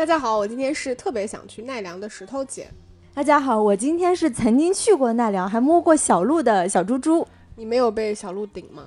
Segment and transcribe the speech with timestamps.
[0.00, 2.66] 大家好，我今天是特别想去奈良的石头姐。
[3.12, 7.28] 大家好，我今天是曾经去过奈良，还摸过小鹿的小猪猪。
[7.54, 8.84] 你没有被小鹿顶吗？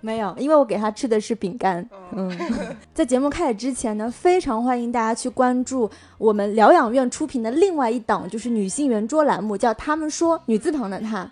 [0.00, 1.88] 没有，因为我给它吃的是饼干。
[2.10, 2.36] 嗯，
[2.92, 11.30] 在节目开始之前呢，非常欢迎大家去关注我们疗养院出品的另外一档，就是女性圆桌栏目，叫《他们说》，女字旁的她。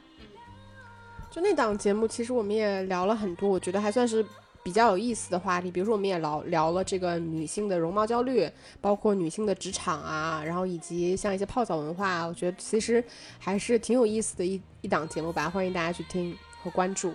[1.28, 4.24] 就那档节目，其实我们也聊了很多，我觉得还算是
[4.64, 5.70] 比较有意思的话题。
[5.70, 13.04] 比如说，我们也聊聊了这个女性的容貌焦虑，包括女性的职场啊，然后以及像一些泡澡文化，我觉得其实
[13.38, 15.50] 还是挺有意思的一一档节目吧。
[15.50, 17.12] 欢迎大家去听和关注。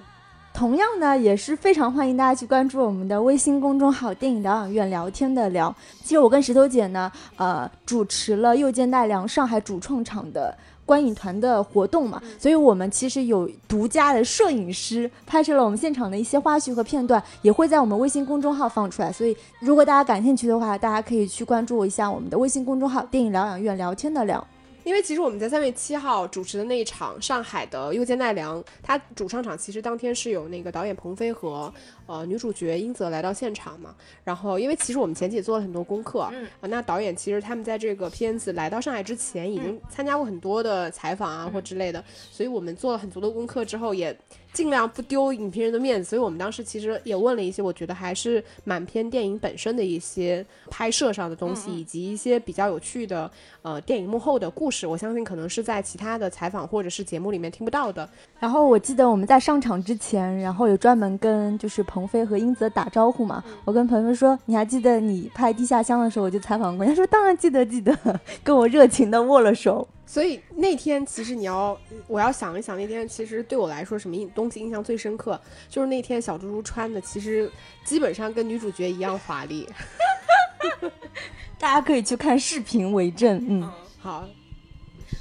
[0.52, 5.74] 同样呢，也是非常欢迎大家去关注我们的微信公众号“电影疗养院聊天的聊”。
[6.04, 10.58] 其实我跟石头姐呢，呃，主持了又见奈良上海主创场的
[10.90, 19.12] 观影团的活动嘛，所以我们其实有独家的摄影师拍摄了我们现场的一些花絮和片段，也会在我们微信公众号放出来。
[19.12, 24.44] 所以如果大家感兴趣的话，大家可以去关注一下我们的微信公众号“电影疗养院聊天的聊”。
[24.86, 31.72] 因为其实我们在三月七号主持的那一场上海的又见奈良，他主唱场其实当天是有那个导演彭飞和
[32.10, 33.96] 呃女主角英泽来到现场嘛。
[34.24, 44.18] 然后因为其实我们前期也做了很多功课，嗯啊，那导演其实他们在这个片子来到上海之前，已经参加过很多的采访啊或之类的，所以我们做了很多的功课之后，也
[44.52, 46.10] 尽量不丢影评人的面子。
[46.10, 53.30] 所以我们当时其实也问了一些，我觉得还是蛮偏电影本身的一些拍摄上的东西，以及一些比较有趣的
[53.62, 54.88] 呃电影幕后的故事。
[54.88, 58.10] 我相信可能是在其他的采访或者是节目里面听不到的。
[58.40, 63.44] 然后我记得我们在上场之前，然后有专门跟就是鹏飞和英泽打招呼嘛。
[63.66, 67.98] 我跟鹏飞说：“你还记得你拍《地下乡》的时候，我就采访过。”他说：“当然记得，记得。”
[68.42, 69.86] 跟我热情的握了手。
[70.06, 71.78] 所以那天其实你要，
[72.08, 75.40] 我要想一想，那天其实对我来说什么印东西印象最深刻，
[75.70, 77.52] 就是那天小猪猪穿的其实
[77.84, 79.68] 基本上跟女主角一样华丽。
[81.60, 83.46] 大家可以去看视频为证。
[83.48, 84.24] 嗯，好，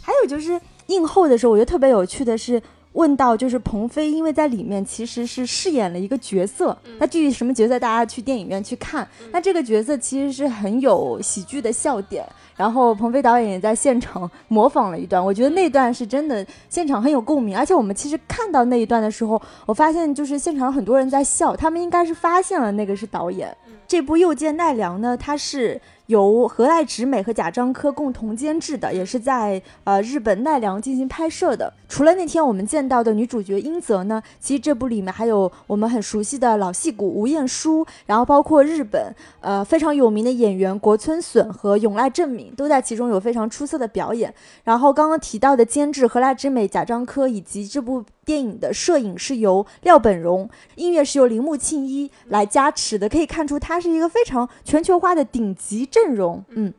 [0.01, 2.63] 还有就是映后的时候，我觉得特别有趣的是。
[2.93, 9.07] 问到就是鹏飞，因为在里面其实是饰演了一个角色，那具体什么角色，大家去电影院去看。
[9.31, 17.57] 那这个角色其实是很有喜剧的笑点，然后鹏飞导演也在现场模仿了一段，我觉得那段是真的现场很有共鸣。
[17.57, 23.57] 而且我们其实看到那一段的时候，我发现就是现场很多人在笑，他们应该是发现了那个是导演。
[23.87, 31.71] 这部《又见奈良》呢，它是由河濑直美和贾樟柯共同监制的，也是在呃日本奈良进行拍摄的。
[31.87, 44.35] 除了那天我们见到的女主角英泽呢，其实这部里面还有我们很熟悉的老戏骨吴彦姝，然后包括日本呃非常有名的演员国村隼和永濑正敏都在其中有非常出色的表演。
[44.65, 56.45] 然后刚刚提到的监制河濑直美、贾樟柯以及这部电影的摄影是由廖本荣，音乐是由铃木庆一来加持的，可以看出它是一个非常全球化的顶级阵容。
[56.51, 56.73] 嗯。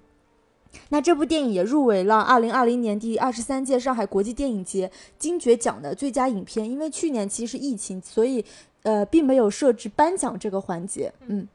[0.90, 6.70] 那这部电影也入围了二零二零年第二十三届上海国际电影节金爵奖的最佳影片。
[6.70, 8.46] 因为去年其实是疫情，所以
[8.84, 11.12] 呃并没有设置颁奖这个环节。
[11.28, 11.48] 嗯，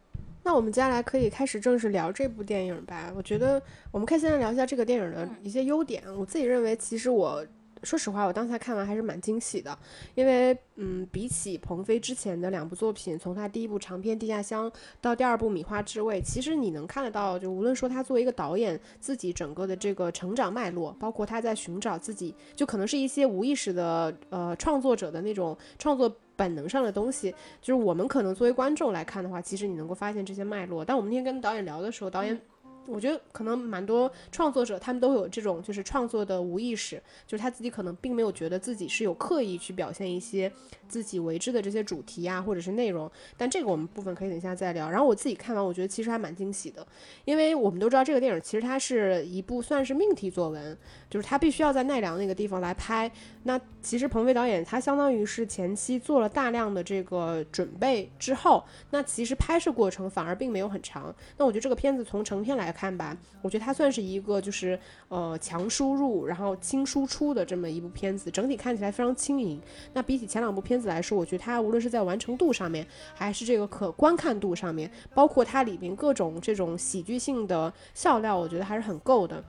[0.43, 3.13] 那我们接下来可以开始正式聊这部电影吧。
[3.17, 6.03] 我觉得我们可以先来聊一下这个电影的一些优点。
[6.19, 7.45] 我自己认为，其实我。
[7.85, 9.79] 说实话，我当下看完还是蛮惊喜的，
[10.15, 30.85] 因为，嗯，比起鹏飞之前的两部作品，从他第一部长片《地下乡》到第二部《米花之味》，其实你能看得到，就无论说他作为一个导演自己整个的这个成长脉络，包括他在寻找自己，就可能是一些无意识的，呃，创作者的那种创作本能上的东西，就是我们可能作为观众来看的话，其实你能够发现这些脉络。
[30.85, 32.41] 但我们那天跟导演聊的时候，导演。
[32.87, 40.51] 我觉得可能蛮多创作者，他们都有这种就是创作的无意识，就是他自己可能并没有觉得自己是有刻意去表现一些
[40.89, 43.11] 自己为之的这些主题啊，或者是内容。
[43.37, 44.91] 但这个我们部分可以等一下再聊。
[44.91, 46.87] 然后我自己看完，我觉得其实还蛮惊喜的，
[47.25, 50.77] 因为我们都知道这个电影其实它是一部算是命题作文，
[51.09, 53.11] 就是他必须要在奈良那个地方来拍。
[53.45, 61.15] 那其实彭飞导演他相当于是前期做了大量的这个准备之后，那其实拍摄过程反而并没有很长。
[61.37, 64.79] 那我觉得这个片子从成片来看吧，我觉得它算是一个就是
[65.09, 69.59] 呃强输入然后轻输出的这么一部片子，整体看起来非常轻盈。
[69.93, 79.43] 那比起前两部片子来说，我觉得它无论是在完成度上面，还是这个可观看度上面，包括它里面各种这种喜剧性的笑料，我觉得还是很够的。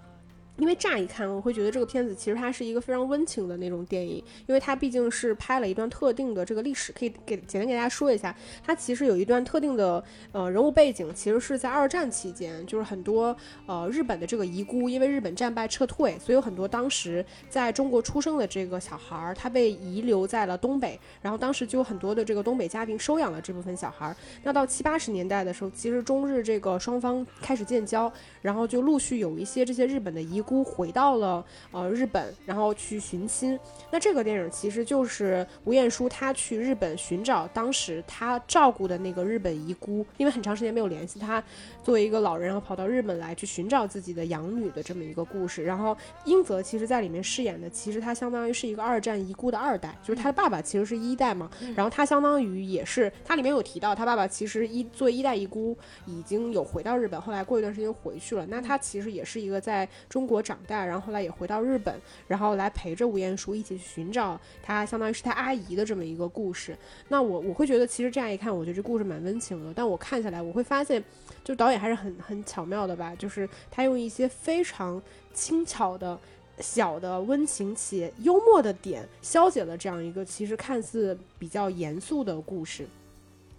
[0.58, 13.36] 因为乍一看，我会觉得这个片子其实它是一个非常温情的那种电影，因为它毕竟是拍了一段特定的这个历史，可以给简单给大家说一下，它其实有一段特定的呃人物背景，其实是在二战期间，就是很多
[13.66, 24.16] 呃日本的这个遗孤，因为日本战败撤退，所以有很多当时在中国出生的这个小孩儿，他被遗留在了东北，然后当时就有很多的这个东北家庭收养了这部分小孩儿。
[24.44, 28.12] 那到七八十年代的时候，其实中日这个双方开始建交，
[28.42, 33.60] 然后就陆续有一些这些日本的遗姑回到了呃日本，然后去寻亲。
[33.92, 41.44] 那这个电影其实就是吴彦姝她去日本寻找当时她照顾的那个日本遗孤，因为很长时间没有联系她，
[41.86, 45.64] 作为一个老人，然后跑到日本来去寻找自己的养女的这么一个故事。
[45.64, 55.78] 然后英泽其实在里面饰演的，其实他相当于是一个二战遗孤的二代，就是他的爸爸其实是一代嘛，然后他相当于也是，他里面有提到他爸爸其实一作为一代遗孤
[56.08, 58.44] 已经有回到日本，后来过一段时间回去了。
[58.48, 61.94] 那他其实也是一个在中国长大，然后后来也回到日本，
[62.28, 66.76] 然后来陪着吴彦姝一起去寻找他相当于是他阿姨的这么一个故事。
[67.10, 71.04] 那我我会觉得其实这样一看，我觉得这故事蛮温情的，但我看下来我会发现，
[71.44, 75.02] 就导演还是很很巧妙的吧，就是他用一些非常
[75.34, 76.20] 轻巧的。
[76.62, 82.88] 小的温情且幽默的点，消解了这样一个其实看似比较严肃的故事。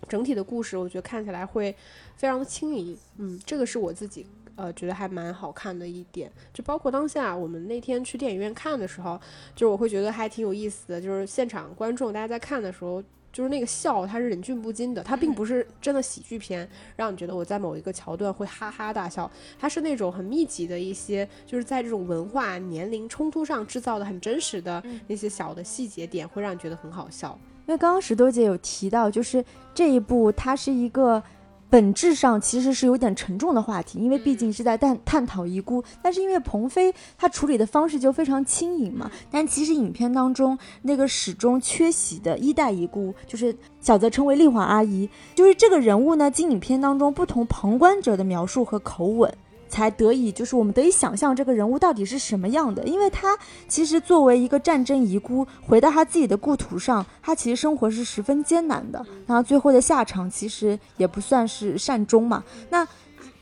[0.09, 1.77] 整体的故事，我觉得看起来会
[2.17, 2.97] 非常的轻盈。
[3.19, 6.33] 嗯，这个是我自己呃觉得还蛮好看的一点。
[6.55, 9.21] 就包括当下我们那天去电影院看的时候，
[9.55, 10.99] 就是我会觉得还挺有意思的。
[10.99, 13.05] 就是现场观众大家在看的时候，
[13.37, 16.67] 就是那个笑，它是忍俊不禁的，它并不是真的喜剧片，
[16.97, 27.38] 让你觉得我在某一个桥段会哈哈大笑，它是那种很密集的一些，就是在这种文化年龄冲突上制造的很真实的那些小的细节点，会让你觉得很好笑。
[27.67, 29.44] 因为刚刚石头姐有提到，就是
[29.75, 31.23] 这一部它是一个
[31.69, 49.33] 本质上其实是有点沉重的话题，因为毕竟是在探探讨遗孤，但是因为鹏飞他处理的方式就非常轻盈嘛，但其实影片当中那个始终缺席的一代遗孤，就是小泽称为丽华阿姨，就是这个人物呢，经影片当中不同旁观者的描述和口吻。
[49.76, 53.37] 才得以，就是我们得以想象这个人物到底是什么样的，因为他
[53.69, 62.43] 其实作为一个战争遗孤，回到他自己的故土上，他其实生活是十分艰难的，然后最后的下场其实也不算是善终嘛。
[62.70, 62.88] 那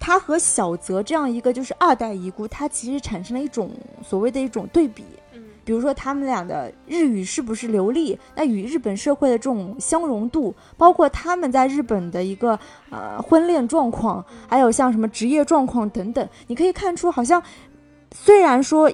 [0.00, 3.70] 他和小泽这样一个就是二代遗孤，他其实产生了一种
[4.02, 5.04] 所谓的一种对比。
[5.64, 8.18] 比如说他们俩的日语是不是流利？
[8.36, 12.58] 那与日本社会的这种相融度，包括他们在日本的一个
[12.90, 17.42] 呃婚恋状况，还有像什么职业状况等等，你可以看出，好像
[18.14, 18.92] 虽然说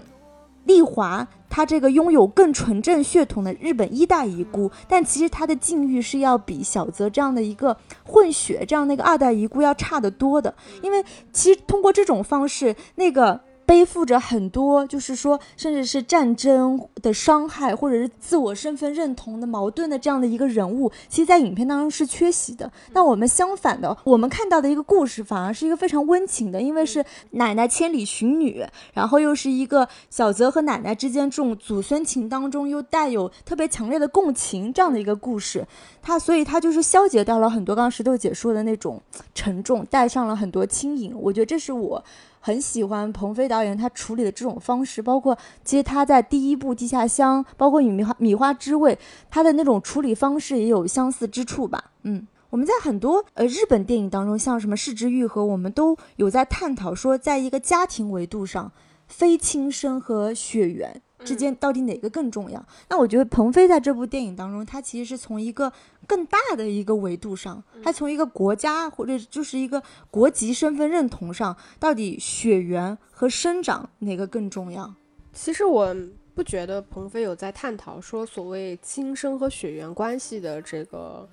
[0.65, 13.41] 丽华她这个拥有更纯正血统的日本一代遗孤，但其实她的境遇是要比小泽这样的一个混血这样的一个二代遗孤要差得多的，因为其实通过这种方式，那个。
[13.71, 22.73] 背负着很多，就是说，甚至是战争的伤害，或者是自我身份认同的矛盾的这样的一个人物，其实，在影片当中是缺席的。
[22.95, 35.65] 那我们相反的，我们看到的一个故事，反而是一个非常温情的，因为是奶奶千里寻女，然后又是一个小泽和奶奶之间这种祖孙情当中又带有特别强烈的共情这样的一个故事。
[36.03, 39.01] 它，所以它就是消解掉了很多刚刚石头姐说的那种
[39.33, 41.15] 沉重，带上了很多轻盈。
[41.17, 42.05] 我觉得这是我。
[42.41, 48.95] 很喜欢鹏飞导演他处理的这种方式，包括其实他在第一部《地下乡》，包括《米花米花之味》，
[49.31, 51.93] 他的那种处理方式也有相似之处吧。
[52.03, 58.73] 嗯，我们在很多呃日本电影当中，像什么《四之愈合》，我们都有在探讨说，在一个家庭维度上，
[59.07, 62.65] 非亲生和血缘之间到底哪个更重要？
[62.89, 65.73] 那我觉得鹏飞在这部电影当中，他其实是从一个
[66.07, 74.95] 更大的一个维度上，他从一个国家或者就是一个国籍身份认同上，到底血缘和生长哪个更重要？
[75.33, 75.95] 其实我
[76.35, 81.29] 不觉得鹏飞有在探讨说所谓亲生和血缘关系的这个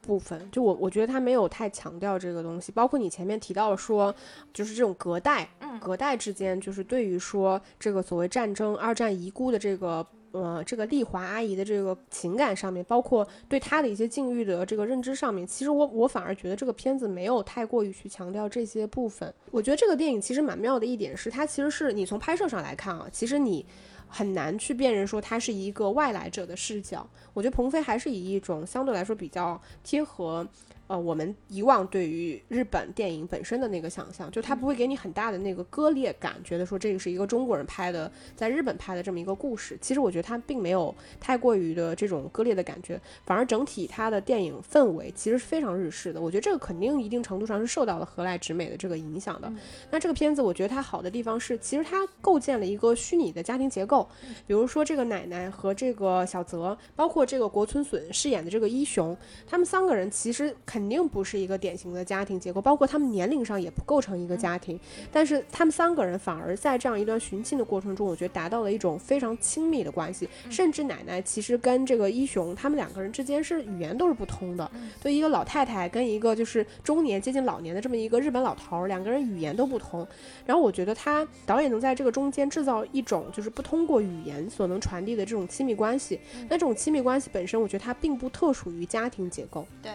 [0.00, 2.70] 部分，就我我觉得他没有太强调这个东西。
[2.72, 4.14] 包括你前面提到说，
[4.52, 5.48] 就是这种隔代，
[5.80, 10.06] 隔代之间，就是对于说这个所谓战争、二战遗孤的这个。
[10.32, 19.32] 呃，这个丽华阿姨的这个情感上面，包括对她的一些境遇的这个认知上面，其实我我反而觉得这个片子没有太过于去强调这些部分。
[19.50, 23.64] 我觉得这个电影其实蛮妙的一点是，它其实是你从拍摄上来看啊，其实你
[24.08, 27.08] 很难去辨认说他是一个外来者的视角。
[27.34, 30.46] 我觉得鹏飞还是以一种相对来说比较贴合
[30.88, 39.76] 呃，我们以往对于日本电影本身的那个想象，就它不会给你很大的那个割裂感，觉得说这个是一个中国人拍的，在日本拍的这么一个故事。
[39.80, 46.20] 其实我觉得它并没有太过于的这种割裂的感觉，反而整体它的电影氛围其实是非常日式的。
[46.20, 49.52] 我觉得这个肯定一定程度上是受到了河濑直美的这个影响的。
[49.90, 54.08] 那这个片子我觉得它好的地方是，其实它构建了一个虚拟的家庭结构，
[54.46, 59.16] 比如说这个奶奶和这个小泽，包括这个国村隼饰演的这个一雄，
[59.46, 64.78] 他们三个人其实肯定不是一个典型的家庭结构，包括他们年龄上也不构成一个家庭，
[65.10, 74.70] 但是他们三个人反而在这样一段寻亲的过程中，我觉得达到了一种非常亲密的关系，甚至奶奶其实跟这个一雄他们两个人之间是语言都是不通的，
[75.02, 80.06] 对一个老太太跟一个就是中年接近老年的这么一个日本老头儿，两个人语言都不通，
[80.44, 89.66] 然后我觉得他导演能在这个中间制造一种就是不通过语言所能传递的这种亲密关系，那这种亲密关系本身，我觉得它并不特属于家庭结构。
[89.82, 89.92] 对，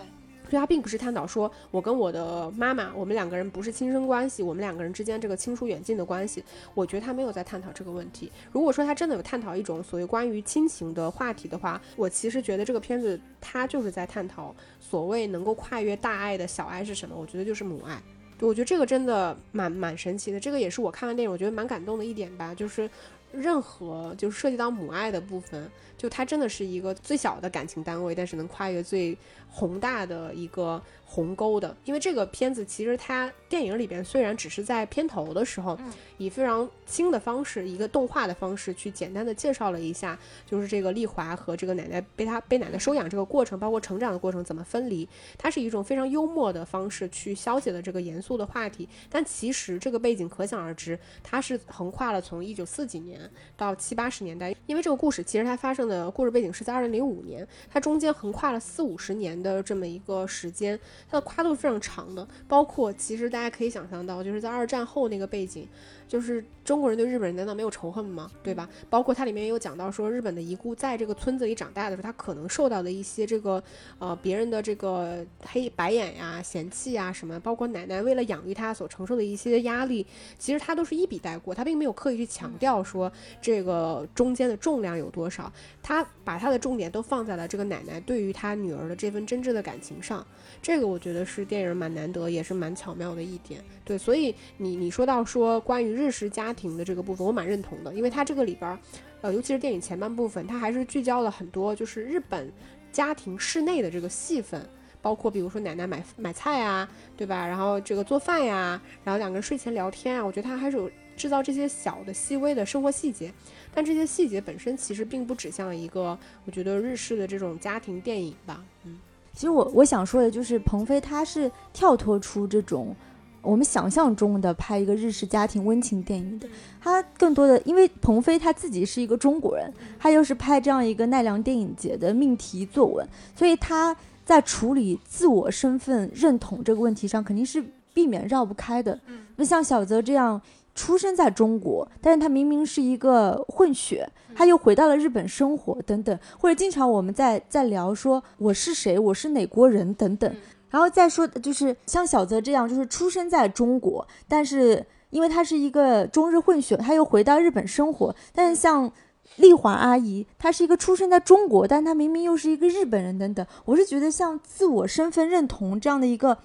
[0.51, 6.43] 所以他并不是探讨说我跟我的妈妈，我们两个人不是亲生关系，我们两个人之间这个亲疏远近的关系。
[6.73, 8.29] 我觉得他没有在探讨这个问题。
[8.51, 17.15] 如果说他真的有探讨一种所谓关于亲情的话题的话，我其实觉得这个片子它就是在探讨所谓能够跨越大爱的小爱是什么。
[17.15, 18.03] 我觉得就是母爱。
[18.41, 22.89] 我觉得这个真的蛮蛮神奇的，这个也是我看完电影我觉得蛮感动的一点吧，就是
[23.31, 25.69] 任何就是涉及到母爱的部分，
[26.01, 29.15] 就它真的是一个最小的感情单位，但是能跨越最
[29.47, 31.77] 宏大的一个鸿沟的。
[31.85, 40.17] 因为这个片子其实它电影里边虽然只是在片头的时候，嗯以非常轻的方式，一个动画的方式去简单的介绍了一下，
[40.47, 48.89] 就是这个丽华和这个奶奶被她被奶奶收养这个过程，包括成长的过程怎么分离，它是一种非常幽默的方式去消解了这个严肃的话题。
[49.07, 60.79] 但其实这个背景可想而知，它是横跨了从一九四几年到七八十年代，因为这个故事其实它发生的故事背景是在二零零五年，它中间横跨了四五十年的这么一个时间，
[61.09, 62.25] 它的跨度是非常长的。
[62.47, 65.67] 包括其实大家可以想象到，就是在二战后那个背景，
[66.11, 68.29] 就是中国人对日本人难道没有仇恨吗？
[68.43, 68.67] 对吧？
[68.89, 73.63] 包括它里面也有讲到说，日本的遗孤在这个村子里长大的时候，他可能受到的一些这个
[73.97, 80.05] 呃别人的这个黑白眼呀、嫌弃啊什么，包括奶奶为了养育他所承受的一些压力，
[80.37, 83.09] 其实他都是一笔带过，他并没有刻意去强调说
[83.41, 85.49] 这个中间的重量有多少，
[85.81, 90.27] 他把他的重点都放在了这个奶奶对于他女儿的这份真挚的感情上。
[90.61, 93.63] 这个我觉得是电影蛮难得，也是蛮巧妙的一点。
[93.85, 98.79] 对，所以你你说到说关于日日式家庭的这个部分，我蛮认同的，因为它这个里边儿，
[99.21, 102.51] 呃，尤其是电影前半部分，它还是聚焦了很多就是日本
[102.91, 104.67] 家庭室内的这个戏份。
[105.03, 107.47] 包括比如说奶奶买买菜啊，对吧？
[107.47, 113.33] 然后这个做饭呀，然后两个人睡前聊天啊，我觉得它还是有制造这些小的细微的生活细节。
[113.73, 116.15] 但这些细节本身其实并不指向一个
[116.45, 118.63] 我觉得日式的这种家庭电影吧。
[118.85, 118.99] 嗯，
[119.33, 122.95] 其实我我想说的就是，鹏飞他是跳脱出这种
[123.41, 126.47] 我们想象中的拍一个日式家庭温情电影的，
[126.79, 138.99] 他更多的因为鹏飞他自己是一个中国人，他又是拍这样一个奈良电影节的命题作文，所以他在处理自我身份认同这个问题上，肯定是避免绕不开的。
[139.07, 140.41] 嗯那像小泽这样。
[140.73, 150.33] 出生在中国，但是他明明是一个混血，他又回到了日本生活，等等，或者经常我们在在聊说我是谁，我是哪国人等等，
[150.71, 158.91] 然后再说就是像小泽这样，就是出生在中国，但是因为他是一个中日混血，他又回到日本生活，但是像。
[159.37, 163.45] 丽华阿姨，她是一个出生在中国，但她明明又是一个日本人，等等。
[163.63, 166.37] 我是觉得像自我身份认同这样的一个，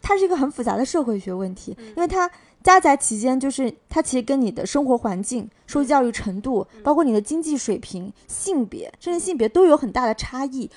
[0.00, 2.28] 它是一个很复杂的社会学问题，因为它
[2.62, 10.70] 夹杂其间，就是它其实跟你的生活环境、受教育程度，包括你的经济水平、性别，甚至性别都有很大的差异。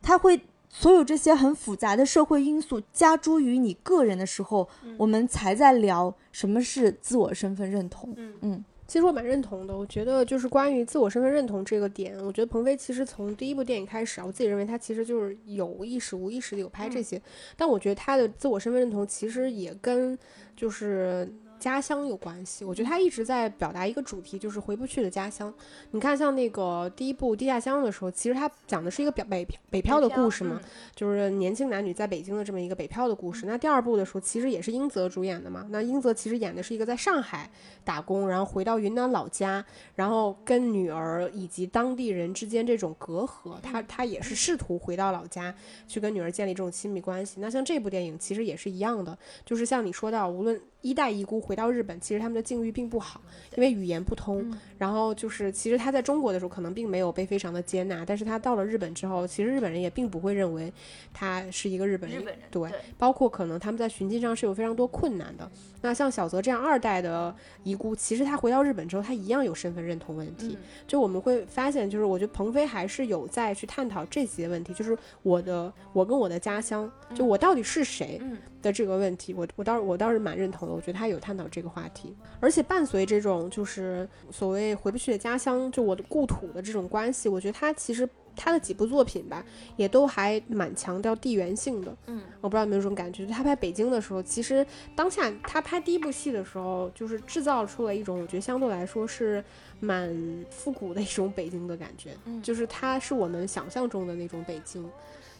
[0.00, 0.40] 它会
[0.80, 8.14] 所有这些很复杂的社会因素加诸于你个人的时候，我们才在聊什么是自我身份认同。
[8.16, 9.76] 嗯嗯其实我蛮认同的。
[9.76, 17.20] 我觉得就是关于自我身份认同这个点，我觉得鹏飞其实从第一部电影开始啊，我自己认为他其实就是有意识、无意识的有拍这些，
[17.56, 20.16] 但我觉得他的自我身份认同其实也跟
[20.56, 21.28] 就是。
[21.58, 25.52] 家乡有关系，我觉得他一直在表达一个主题，就是回不去的家乡。
[25.90, 30.60] 你看，像那个第一部《地下乡》的时候，其实他讲的是一个表北漂北漂的故事嘛，
[30.94, 33.46] 就是年轻男女在北京的这么一个北漂的故事。
[33.46, 35.66] 那第二部的时候，其实也是英泽主演的嘛。
[35.70, 37.50] 那英泽其实演的是一个在上海
[37.84, 39.64] 打工，然后回到云南老家，
[39.96, 45.54] 然后跟女儿以及当地人之间这种隔阂，他他也是试图回到老家
[45.86, 47.40] 去跟女儿建立这种亲密关系。
[47.40, 53.20] 那像这部电影其实也是一样的，就是像你说到，无论一代遗孤回到日本，其实他们的境遇并不好，
[53.56, 54.42] 因为语言不通。
[54.50, 60.72] 嗯然后就是，其实他在中国的时候可能并没有被非常的接纳，但是他到了日本之后，其实日本人也并不会认为
[61.12, 62.20] 他是一个日本人。
[62.20, 65.50] 日本人对，包括可能他们在寻亲上是有非常多困难的。
[65.80, 70.56] 那像小泽这样二代的遗孤，其实他回到日本之后，他一样有身份认同问题。
[70.86, 80.74] 就我们会发现，就是我觉得鹏飞还是有在去探讨这些问题，就是我的我跟我的家乡，就我到底是谁嗯的这个问题，我我倒我倒是蛮认同的。
[80.74, 88.08] 我觉得他有探讨这个话题，而且伴随这种就是所谓回不去的家乡，就我的故土的这种关系，我觉得他其实。
[88.40, 89.44] 他的几部作品吧，
[89.74, 91.92] 也都还蛮强调地缘性的。
[92.06, 99.42] 嗯，我不知道有没有这种感觉，就他拍北京的时候，其实当下他拍第一部戏的时候，就是制造出了一种我觉得相对来说是
[99.80, 100.16] 蛮
[100.50, 104.88] 复古的一种北京的感觉，嗯就是它是我们想象中的那种北京，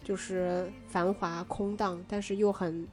[0.03, 2.85] 就是繁华空荡，但是又很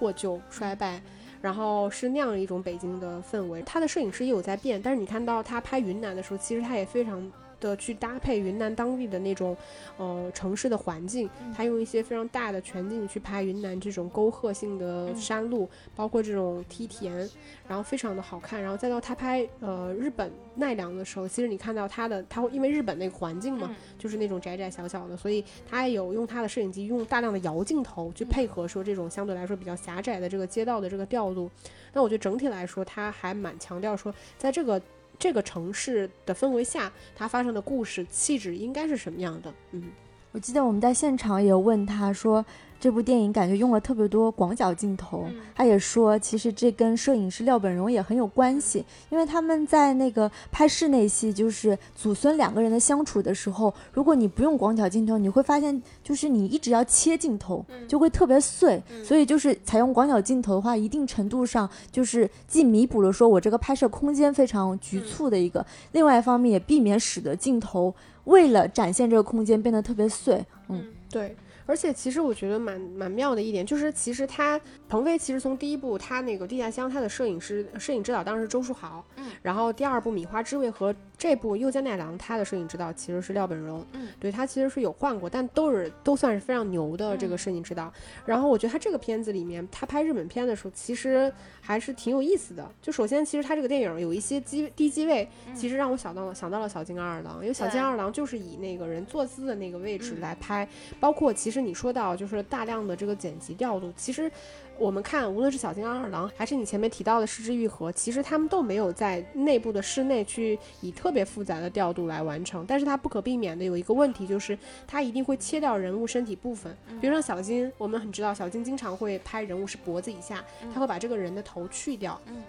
[0.00, 0.98] 破旧衰败。
[1.42, 9.56] 然后是那样一种北京的氛围，他的摄影师也有在变，但是你看到他拍云南的时候，其实他也非常的去搭配云南当地的那种，
[9.98, 17.28] 呃，城市的环境，他用一些非常大的全景去拍云南这种沟壑性的山路，包括这种梯田，
[17.68, 18.60] 然后非常的好看。
[18.60, 31.50] 然后再到他拍呃日本奈良的时候，其实你看到他的，他会因为日本那个环境嘛，就是那种窄窄小小的，所以他也有用他的摄影机用大量的摇镜头去配合说这种相对来说比较狭窄的这个街道的这个调度。
[31.92, 34.80] 那我觉得整体来说，他还蛮强调说，在这个
[35.20, 39.52] 这个城市的氛围下，它发生的故事气质应该是什么样的？
[39.72, 39.92] 嗯，
[40.32, 42.44] 我记得我们在现场也问他说，
[42.80, 67.94] 这部电影感觉用了特别多广角镜头，他也说其实这跟摄影师廖本荣也很有关系，因为他们在那个拍室内戏，就是祖孙两个人的相处的时候，如果你不用广角镜头，你会发现就是你一直要切镜头，就会特别碎，所以就是采用广角镜头的话，一定程度上就是既弥补了说我这个拍摄空间非常局促的一个，另外一方面也避免使得镜头
[68.24, 71.36] 为了展现这个空间变得特别碎，嗯对。
[71.70, 87.92] 而且其实我觉得蛮蛮妙的一点，就是其实他鹏飞其实从第一部他那个地下乡，他的摄影师摄影指导当时是周书豪，嗯，然后第二部米花之味和这部右江奈良，他的摄影指导其实是廖本荣，嗯，对他其实是有换过，但都是都算是非常牛的这个摄影指导。
[88.26, 92.68] 然后我觉得他这个片子里面，他拍日本片的时候，其实还是挺有意思的。
[92.82, 97.80] 就首先，其实他这个电影有一些机低机位，其实让我想到了想到了小金二郎，因为小金对。
[97.80, 100.66] 二郎就是以那个人坐姿的那个位置来拍，
[100.98, 104.30] 包括其实你说到就是大量的这个剪辑调度，其实
[104.78, 122.42] 我们看无论是小金二郎还是你前面提到的失之愈合，其实他们都没有在内部的室内去以特别复杂的调度来完成，但是它不可避免的有一个问题就是它一定会切掉人物身体部分，比如像小金，我们很知道小金经常会拍人物是脖子以下，他会把这个人的头去掉，嗯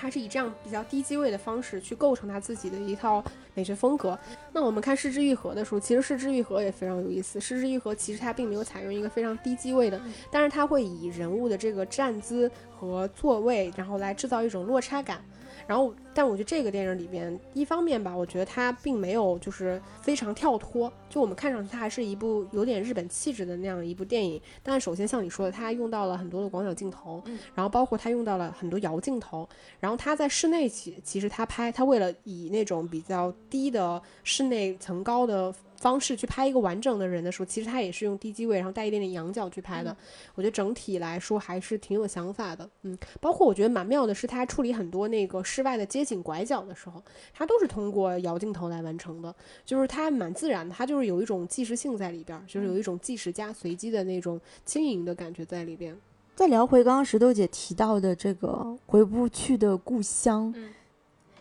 [0.00, 3.22] 他是以这样比较低机位的方式去构成他自己的一套
[3.54, 4.18] 美学风格。
[4.52, 7.38] 那我们看《失之愈合》的时候，其实《失之愈合》也非常有意思。
[7.42, 15.22] 《失之愈合》其实它并没有采用一个非常低机位的，但是它会以人物的这个站姿和座位，然后来制造一种落差感。
[15.66, 24.40] 然后，但我觉得这个电影里边，一方面吧，我觉得它并没有就是非常跳脱，就我们看上去它还是一部有点日本气质的那样一部电影。
[24.62, 27.22] 但首先像你说的，它用到了很多的广角镜头，
[27.54, 39.96] 然后包括它用到了很多摇镜头，然后它在室内其其实它拍，它为了以那种比较低的室内层高的方式去拍一个完整的人的时候，其实他也是用低机位，然后带一点点仰角去拍的。
[40.36, 47.02] 我觉得整体来说还是挺有想法的，嗯，包括我觉得蛮妙的是，他处理很多那个室外的街景拐角的时候，
[47.34, 55.96] 他都是通过摇镜头来完成的，就是它蛮自然的，它就是有一种纪实性在里边儿，就是有一种纪实加随机的那种轻盈的感觉在里边。
[56.36, 60.70] 再聊回刚刚石头姐提到的这个回不去的故乡，嗯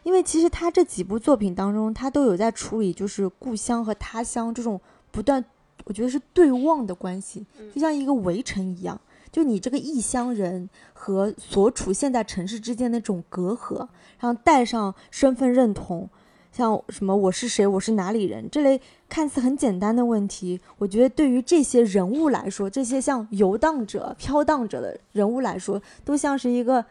[0.03, 4.79] 因为其实他这几部作品当中，他都有在处理就是故乡和他乡这种
[5.12, 5.43] 不断，
[5.85, 8.99] 我觉得是对望的关系，嗯就像一个围城一样，
[9.31, 13.88] 就你这个异乡人和所处现在城市之间的那种隔阂，
[14.19, 16.09] 然后带上身份认同。
[16.51, 26.83] 像什么我是谁，我是哪里人这类看似很简单的问题，我觉得对于这些人物来说，这些像游荡者、飘荡者的人物来说，都像是一个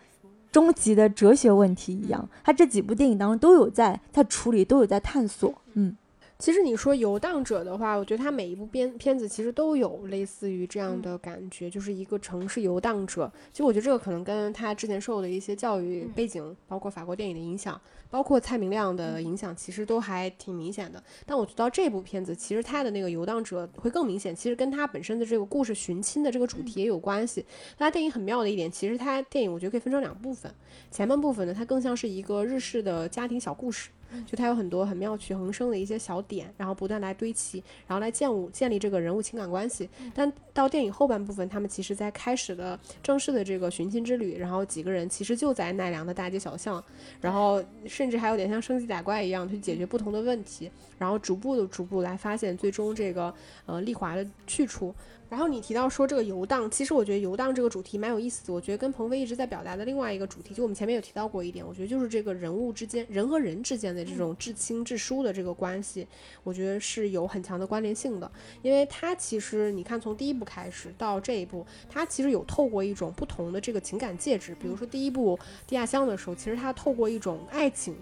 [0.51, 2.29] 终极的哲学问题一样。
[2.43, 5.53] 他这几部电影当中都有在在处理，都有在探索。
[5.75, 5.97] 嗯，
[6.39, 13.31] 其实你说游荡者的话，我觉得他每一部片片子其实都有类似于这样的感觉，就是一个城市游荡者。
[13.53, 21.03] 其实我觉得这个可能跟他之前受的一些教育背景，包括法国电影的影响，包括蔡明亮的影响，其实都还挺明显的。
[21.27, 27.45] 但我觉得这部片子其实他的那个游荡者会更明显，其实跟他本身的这个故事寻亲的这个主题也有关系。
[27.77, 30.53] 他电影很妙的一点，其实他电影我觉得可以分成两部分，
[30.91, 33.91] 前半部分呢，它更像是一个日式的家庭小故事。
[34.27, 39.87] 就它有很多很妙趣横生的一些小点，然后不断来堆砌，然后来建物建立这个人物情感关系。
[40.15, 46.83] 但到电影后半部分，他们其实在开始的正式的这个寻亲之旅，然后几个人其实就在奈良的大街小巷，
[47.21, 47.63] 然后
[47.99, 53.35] 甚至还有点像升级打怪一样去解决不同的问题，然后逐步的逐步来发现最终这个
[53.67, 54.95] 呃丽华的去处。
[55.29, 58.53] 然后你提到说这个游荡，其实我觉得游荡这个主题蛮有意思的。
[58.53, 66.07] 我觉得跟鹏飞一直在表达的另外一个主题，就我们前面有提到过一点，我觉得就是这个人物之间，人和人之间的这种至亲至疏的这个关系，
[66.43, 68.31] 我觉得是有很强的关联性的。
[68.63, 77.95] 因为它其实你看从第一部开始到这一部，它其实有透过一种不同的这个情感介质，比如说第一部地下乡的时候，其实它透过一种爱情，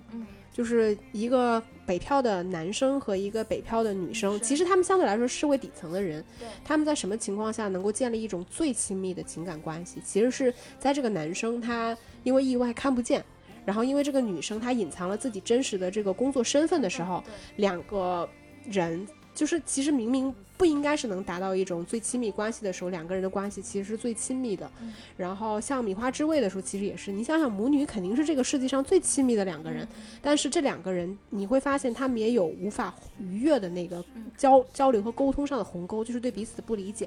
[0.56, 6.24] 就是一个北漂的男生和一个北漂的女生，其实他们相对来说是社会底层的人，
[6.64, 10.00] 他们在什么情况下能够建立一种最亲密的情感关系？
[10.02, 13.22] 其实是在这个男生他因为意外看不见，
[13.66, 17.22] 然后因为这个女生她隐藏了自己真实的这个工作身份的时候，
[17.56, 18.26] 两个
[18.64, 24.68] 人就是其实明明不应该是能达到一种最亲密关系的时候，两个人的关系其实是最亲密的。
[25.16, 29.86] 然后像米花之味的时候，其实也是，你想想母女肯定是这个世界上最亲密的两个人，
[30.22, 34.02] 但是这两个人你会发现他们也有无法逾越的那个
[34.36, 37.06] 交交流和沟通上的鸿沟，就是对彼此的不理解。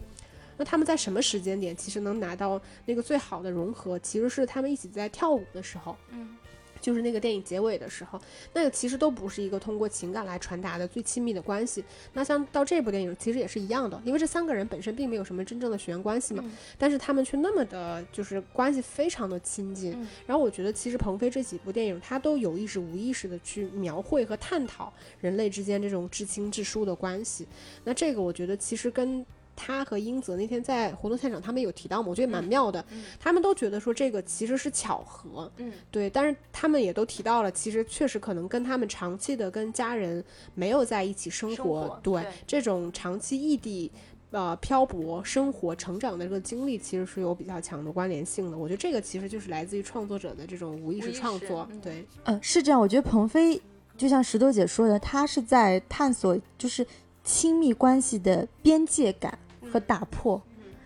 [0.55, 3.97] 那他们在什么时间点其实能拿到那个最好的融合？
[3.99, 6.35] 其实是他们一起在跳舞的时候，嗯，
[6.79, 8.19] 就是那个电影结尾的时候，
[8.53, 11.83] 那个其实都不是一个通过情感来传达的最亲密的关系。
[12.13, 16.43] 那像到这部电影其实也是一样的，因为这三个人本身并没有什么真正的血缘关系嘛，
[16.77, 19.93] 但是他们却那么的，就是关系非常的亲近。
[19.93, 27.47] 嗯然后我觉得其实鹏飞这几部电影，他都有意识无意识的去描绘和探讨人类之间这种至亲至疏的关系。
[27.83, 29.25] 那这个我觉得其实跟
[29.61, 32.83] 他和英泽那天在活动现场，他们有提到嘛，我觉得蛮妙的。
[33.19, 40.23] 他们都觉得说这个其实是巧合，嗯，对，但是他们也都提到了，其实确实可能跟他们长期的跟家人
[40.55, 43.91] 没有在一起生活，生活对对这种长期异地。
[44.31, 48.55] 呃，漂泊、生活、成长的这个经历，其实是有比较强的关联性的。
[48.55, 52.79] 我觉得这个其实就是来自于创作者的这种无意识创作，嗯对，嗯，是这样。
[52.79, 53.59] 我觉得鹏飞
[53.97, 56.85] 就像石头姐说的，他是在探索就是
[57.23, 59.35] 亲密关系的边界感
[59.71, 60.41] 和打破。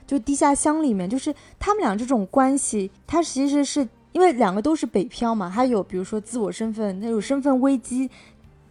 [0.06, 8.10] 就地下乡里面，就是他们俩这种关系，它其实是因为两个都是北漂嘛，还有比如说自我身份那种身份危机，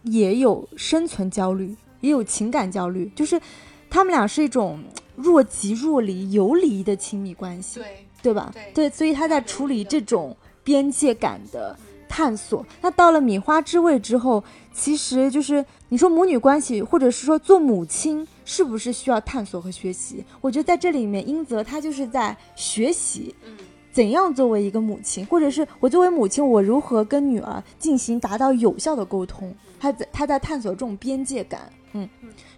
[0.03, 3.41] 也有生存焦虑，也有情感焦虑，就是
[3.89, 4.79] 他们俩是一种
[5.15, 7.79] 若即若离、游离的亲密关系。
[7.79, 8.53] 对，对吧？
[8.73, 11.75] 对所以他在处理这种边界感的
[12.07, 12.65] 探索。
[12.81, 20.23] 那到了米花之味之后，其实就是你说母女关系，或者是说做母亲，是不是需要探索和学习？
[20.41, 23.35] 我觉得在这里面，英泽他就是在学习。
[23.45, 23.57] 嗯
[23.93, 29.55] 怎样作为一个母亲，或者是我作为母亲，我如何跟女儿进行达到有效的沟通？
[29.79, 32.09] 他在他在探索这种边界感，嗯，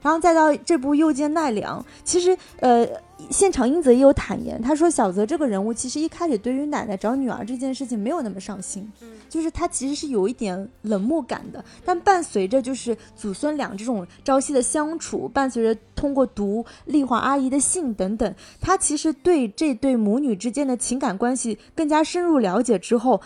[0.05, 2.87] 然后再到这部《又见奈良》，其实呃，
[3.31, 8.87] 现场英泽也有坦言，他说小泽这个人物其实一开始对于奶奶找女儿这件事情没有那么上心，
[9.27, 23.19] 就是他其实是有一点冷漠感的，但伴随着就是祖孙俩这种朝夕的相处，伴随着通过读丽华阿姨的信等等，他其实对这对母女之间的情感关系更加深入了解之后，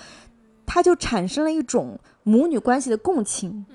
[0.66, 3.66] 他就产生了一种母女关系的共情。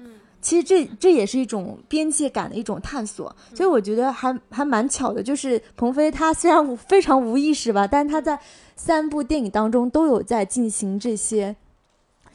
[0.44, 5.22] 其实这这也是一种边界感的一种探索，所以我觉得还还蛮巧的。
[5.22, 8.38] 就是鹏飞他虽然非常无意识吧，但他在
[8.76, 11.56] 三部电影当中都有在进行这些，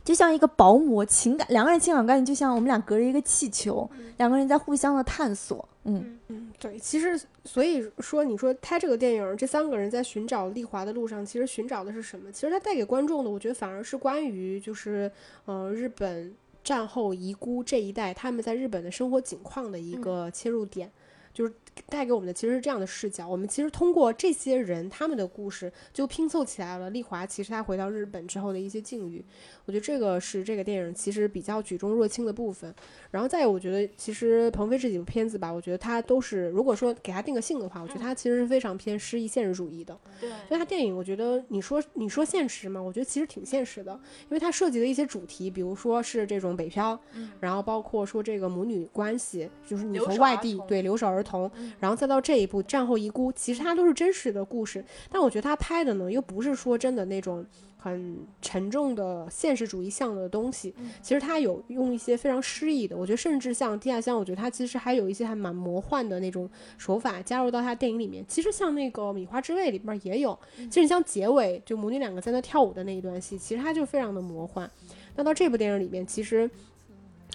[0.03, 5.69] 就像一个薄膜情感，两个人情感关系就像我们俩隔着一个气球，两个人在互相的探索。
[5.83, 12.31] 嗯嗯，对，其实所以说，你说他这个电影，这三个人在寻找丽华的路上，其实寻找的是什么？
[12.31, 15.11] 其实他带给观众的，我觉得反而是关于就是
[15.45, 20.91] 呃日本战后遗孤这一代他们在日本的生活景况的一个切入点。
[21.39, 21.53] 就是
[21.87, 23.27] 带给我们的其实是这样的视角。
[23.27, 29.23] 我们其实通过这些人他们的故事，就拼凑起来了丽华其实她回到日本之后的一些境遇。
[29.65, 32.73] 我觉得这个是这个电影其实比较举重若轻的部分。
[33.11, 39.97] 然后再有，我觉得其实鹏飞这几部片子吧，我觉得它都是如果说给它定个性的话，我觉得它其实是非常偏诗意现实主义的。
[40.19, 46.99] 对，因为它电影，我觉得你说你说现实嘛，我觉得其实挺现实的，因为它涉及的一些主题，比如说是这种北漂，
[47.39, 57.45] 然后包括说这个母女关系，就是你从外地对留守儿童，然后再到这一步战后遗孤，其实它都是真实的故事，但我觉得他拍的呢，又不是说真的那种。
[57.82, 68.21] 很沉重的现实主义向的东西，嗯其实他有用一些非常诗意的，我觉得甚至像《地下乡》，我觉得他其实还有一些还蛮魔幻的那种手法加入到他电影里面。
[68.27, 74.69] 其实像那个《米花之味》里边也有，其实你像结尾就母女两个在那跳舞的那一段戏，其实它就非常的魔幻。
[75.15, 76.51] 那到这部电影里面，其实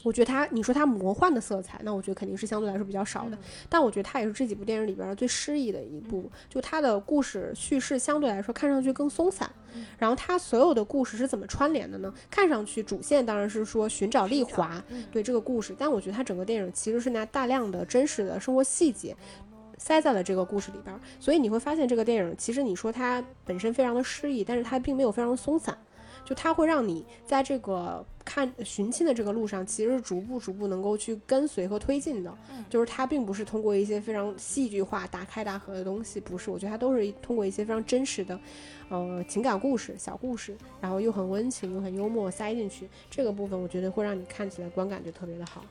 [0.04, 3.36] 我觉得它，你说它魔幻的色彩，那我觉得肯定是相对来说比较少的。
[3.68, 9.50] 但我觉得它也是这几部电影里边最诗意的一部，就它的故事叙事相对来说看上去更松散。
[9.98, 12.12] 然后它所有的故事是怎么串联的呢？
[12.30, 19.16] 看上去主线当然是说寻找丽华，对这个故事，但我觉得它整个电影其实是拿大量的真实的生活细节。
[19.76, 25.76] 塞在了这个故事里边儿，所以你会发现这个电影其实你说它本身非常的诗意，但是它并没有非常的松散，
[26.24, 32.32] 就它会让你在这个看寻亲的这个路上，其实是逐步逐步能够去跟随和推进的。
[32.70, 38.38] 就是它并不是通过一些非常戏剧化、大开大合的东西，不是，我觉得它都是通过一些非常真实的，
[38.88, 45.62] 呃，情感故事、小故事，然后又很温情又很幽默塞进去，这个部分我觉得会让你看起来观感就特别的好。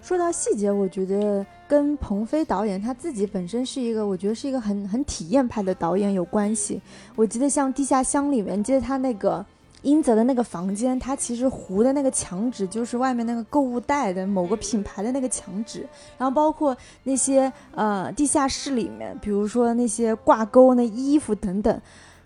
[0.00, 6.80] 说到细节，我觉得跟鹏飞导演他自己本身是一个，我觉得是一个很很体验派的导演有关系。
[7.14, 9.46] 我记得像《地下乡》里面，记得他那个
[9.82, 21.80] 英泽的那个房间，他其实糊的那个墙纸就是外面那个购物袋的某个品牌的那个墙纸，然后包括那些呃地下室里面，比如说那些挂钩、那衣服等等。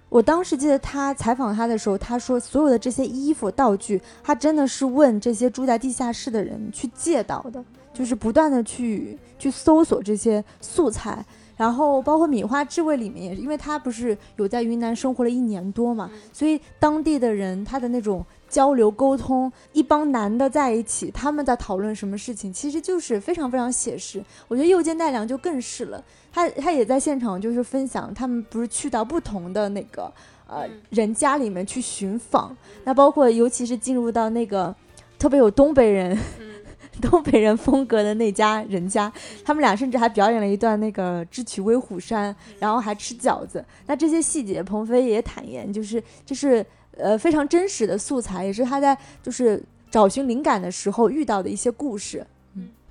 [0.08, 11.24] 我当时记得他采访他的时候，他说所有的这些衣服道具，他真的是问这些住在地下室的人去借到的，就是不断的去去搜索这些素材。
[11.56, 24.22] 然后包括米花智慧里面也是，因为他不是有在云南生活了一年多嘛，所以当地的人他的那种交流沟通，一帮男的在一起，他们在讨论什么事情，其实就是非常非常写实。
[24.48, 30.12] 我觉得右肩奈良就更是了，他他也在现场就是分享，他们不是去到不同的那个
[30.46, 34.74] 呃嗯人家里面去寻访，那包括尤其是进入到那个
[35.18, 36.16] 特别有东北人。
[36.38, 36.55] 嗯
[37.02, 39.12] 东北人风格的那家人家，
[39.44, 43.64] 他们俩甚至还表演了一段那个智取威虎山，然后还吃饺子。
[43.86, 46.64] 那这些细节，鹏飞也坦言，就是这是
[46.96, 52.26] 呃非常真实的素材，也是他在就是找寻灵感的时候遇到的一些故事。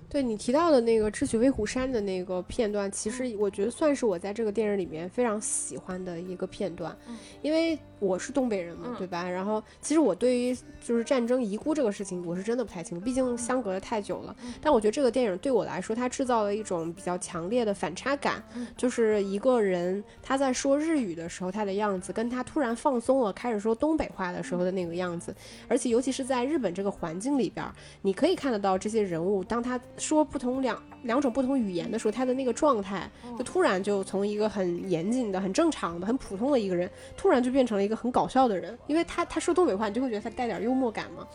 [0.07, 8.95] 对你提到的那个《智取威虎山》的那个片段，其实我觉得算是我在这个电影里面非常喜欢的一个片段，嗯因为我是东北人嘛，嗯。
[8.97, 9.29] 对吧？
[9.29, 14.35] 然后其实我对于就是战争遗孤这个事情，我是真的不太清楚，毕竟相隔的太久了。
[14.43, 14.53] 嗯。
[14.61, 18.67] 但我觉得这个电影对我来说，它制造了一种比较强烈的反差感，嗯。
[18.77, 25.35] 就是一个人他在说日语的时候他的样子，跟他突然放松了开始说东北话的时候的那个样子，
[25.67, 41.25] 而且尤其是在日本这个环境里边儿，你可以看得到这些人物，当他说不同两两种不同语言的时候，他的那个状态就突然就从一个很严谨的、很正常的、很普通的一个人，突然就变成了一个很搞笑的人，因为他他说东北话，你就会觉得他带点幽默感嘛。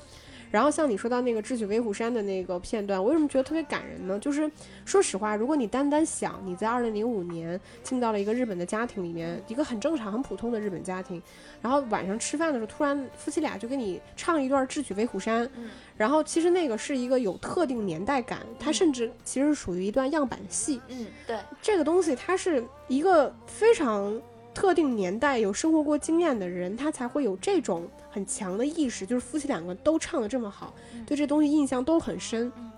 [0.51, 4.19] 然后像你说到那个《智取威虎山》的那个片段，我为什么觉得特别感人呢？
[4.19, 4.51] 就是
[4.85, 11.23] 说实话，如果你单单想你在二零零五年进到了一个日本的家庭里面，一个很正常、很普通的日本家庭，
[11.63, 20.81] 然后晚上吃饭的时候，突然夫妻俩就给你唱一段《智取威虎山》，嗯然后其实那个是一个有特定年代感，它甚至其实属于一段样板戏。
[20.89, 24.21] 嗯，对，这个东西它是一个非常
[24.53, 32.71] 特定年代有生活过经验的人，他才会有这种很强的意识，就是夫妻两个都唱的这么好，嗯对这东西印象都很深嗯。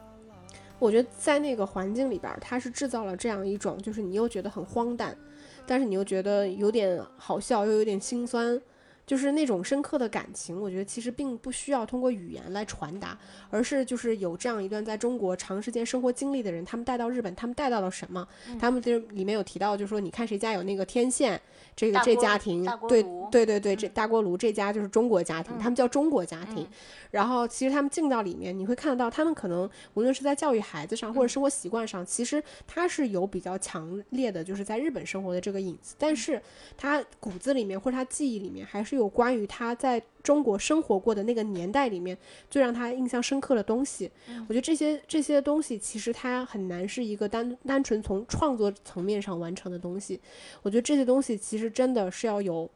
[0.79, 5.17] 我觉得在那个环境里边他，是制造了这样一种，就是你又觉得很荒诞，
[5.65, 8.61] 但是你又觉得有点好笑，又有点心酸，
[9.07, 10.61] 就是那种深刻的感情。
[10.61, 13.19] 我觉得其实并不需要通过语言来传达，
[13.51, 18.27] 而是就是有这样一段在中国长时间生活经历的人，他们带到日本，他们带到了什么？
[18.49, 21.41] 嗯他们这里面有提到，就是说你看谁家有那个天线，
[21.75, 26.59] 这个这家庭对对对对，这嗯大锅炉这家就是中国家庭，他们叫中国家庭。
[26.59, 26.69] 嗯
[27.13, 36.41] 然后其实他们进到里面，你会看得到，他们可能无论是在教育孩子上，或者嗯生活习惯上，其实他是有比较强烈的，就是在日本生活的这个影子，但是
[36.75, 42.17] 他骨子里面或者他记忆里面，还是是有关于他在中国生活过的那个年代里面
[42.51, 44.11] 最让他印象深刻的东西。
[44.47, 50.21] 我觉得这些这些东西其实它很难是一个单单纯从创作层面上完成的东西。
[50.63, 52.69] 我觉得这些东西其实真的是要有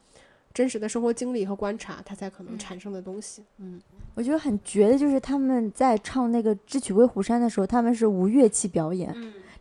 [0.54, 3.44] 真实的生活经历和观察，它才可能产生的东西。
[3.58, 3.78] 嗯，
[4.14, 9.14] 我觉得很绝的就是他们在唱那个《智取威虎山》的时候，他们是无乐器表演。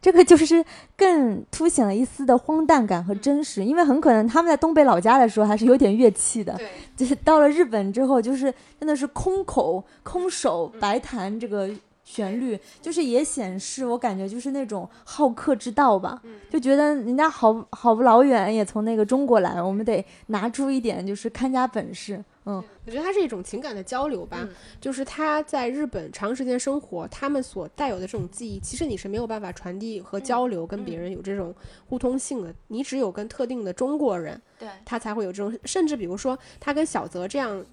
[0.06, 0.63] 这个就是
[0.96, 11.68] 更凸显了一丝的荒诞感和真实，因为很可能他们在东北老家的时候还是有点乐器的，对，就是到了日本之后，就是真的是空口空手白弹这个
[12.04, 24.47] 旋律，就是也显示我感觉就是那种好客之道吧，就觉得人家好好不老远也从那个中国来，我们得拿出一点就是看家本事，嗯，我觉得它是一种情感的交流吧，
[24.79, 31.53] 就是他在日本长时间生活，他们所带有的这种记忆，其实你是没有办法传递和交流，跟别人有这种
[31.88, 32.53] 互通性的。
[32.67, 35.58] 你只有跟特定的中国人，对他才会有这种。
[35.65, 37.65] 甚至比如说，他跟小泽这样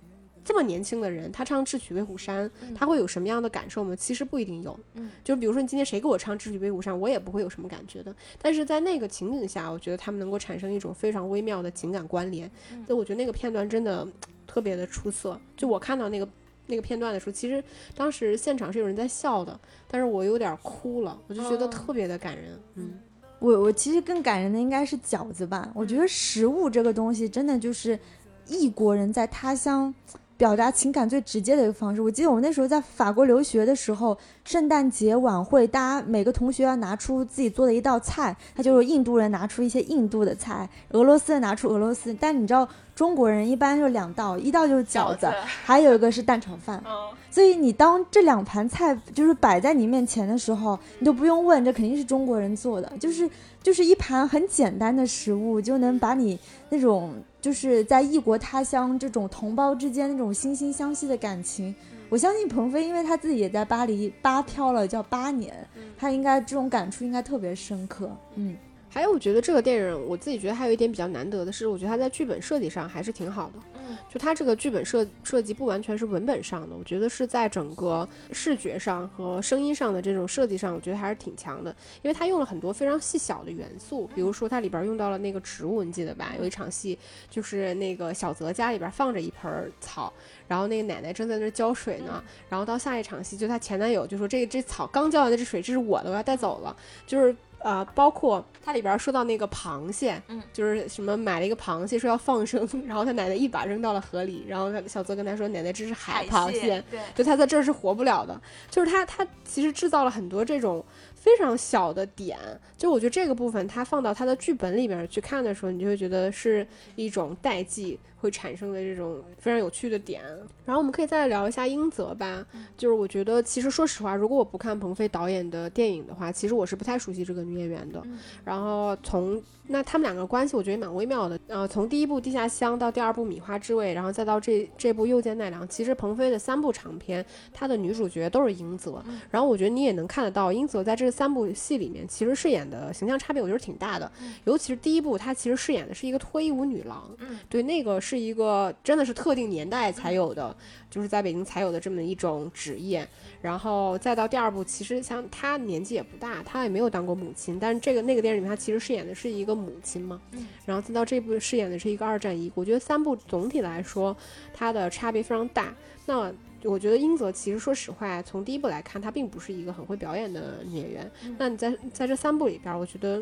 [0.45, 3.95] 这么年轻的人，他唱《智取威虎山》，他会有什么样的感受吗？
[3.95, 4.79] 其实不一定有。
[4.95, 8.15] 嗯，就比如说你今天谁给我唱《智取威虎山》，我也不会有什么感觉的。
[8.41, 12.51] 但是在那个情景下，我觉得他们能够产生一种非常微妙的情感关联。
[12.87, 14.07] 所以我觉得那个片段真的
[14.47, 15.39] 特别的出色。
[15.57, 16.29] 就我看到那个
[16.67, 17.63] 那个片段的时候，其实
[17.97, 19.59] 当时现场是有人在笑的，
[19.91, 22.59] 但是我有点哭了，我就觉得哦特别的感人。
[22.75, 22.93] 嗯，
[23.39, 25.71] 我我其实更感人的应该是饺子吧。
[25.75, 27.99] 我觉得食物这个东西真的就是
[28.47, 29.93] 异国人在他乡
[30.37, 32.01] 表达情感最直接的一个方式。
[32.01, 42.13] 我记得我们那时候在法国留学的时候，圣诞节晚会，大家每个同学要拿出自己做的一道菜，他就是印度人拿出一些印度的菜，俄罗斯人拿出俄罗斯。
[42.19, 45.27] 但你知道中国人一般就两道，一道就是饺子，
[45.65, 46.83] 还有一个是蛋炒饭。
[47.31, 53.29] 所以你当这两盘菜就是摆在你面前的时候，你都不用问，这肯定是中国人做的，就是
[53.63, 61.75] 就是一盘很简单的食物，就能把你那种就是在异国他乡这种同胞之间那种惺惺相惜的感情。
[62.11, 68.11] 我相信鹏飞，因为他自己也在巴黎八漂了，叫八年，他应该这种感触应该特别深刻。
[68.35, 68.55] 嗯，
[68.93, 73.55] 还有我觉得这个电影，我自己觉得还有一点比较难得的是，我觉得它在剧本设计上还是挺好的。
[73.89, 81.75] 嗯，就它这个剧本设设计不完全是文本上的，我觉得是在整个视觉上和声音上的这种设计上，我觉得还是挺强的。
[82.03, 86.35] 因为它用了很多非常细小的元素，比如说它里边用到了那个植物，你记得吧？
[86.39, 86.99] 有一场戏
[87.31, 90.13] 就是那个小泽家里边放着一盆儿草，
[90.47, 92.23] 然后那个奶奶正在那儿浇水呢。
[92.51, 96.77] 然后到下一场戏，就她前男友就说：“这这草刚浇完的这水，这是我的，我要带走了。”
[97.07, 112.39] 就是呃，包括它里边说到那个螃蟹，嗯，就是什么买了一个螃蟹说要放生，然后他奶奶一把扔到了河里，然后他小泽跟他说：“奶奶，这是海螃蟹，对，就他在这儿是活不了的。”就是他他其实制造了很多这种非常小的点，
[112.77, 120.23] 就我觉得这个部分他放到他的剧本里边去看的时候，你就会觉得是一种代际会产生的这种非常有趣的点。
[120.65, 122.47] 然后我们可以再来聊一下英泽吧，
[122.79, 128.01] 就是我觉得其实说实话，如果我不看鹏飞导演的电影的话，其实我是不太熟悉这个女演员的。
[128.45, 131.39] 然后从那他们两个关系，我觉得也蛮微妙的。
[131.49, 139.03] 呃，从第一部《地下乡》到第二部《米花之味》，然后再到这这部《又见奈良》，其实鹏飞的三部长片，他的女主角都是英泽。
[139.31, 144.11] 然后我觉得你也能看得到，英泽在这三部戏里面，其实饰演的形象差别，我觉得挺大的。
[144.45, 147.11] 尤其是第一部，她其实饰演的是一个脱衣舞女郎，
[147.49, 150.55] 对，那个是一个真的是特定年代才有的，
[150.91, 153.07] 就是在北京才有的这么一种职业。
[153.41, 160.21] 然后再到第二部，其实像她年纪也不大，她也没有当过母亲，但是这个那个电影里面，她其实饰演的是一个母亲嘛。
[160.65, 164.17] 然后再到这部饰演的是一个二战遗孤，我觉得三部总体来说，
[164.55, 165.75] 它的差别非常大。
[166.07, 166.33] 那
[166.65, 171.11] 我觉得英泽其实说实话，从第一部来看，她并不是一个很会表演的女演员。
[171.39, 173.21] 那你在在这三部里边，我觉得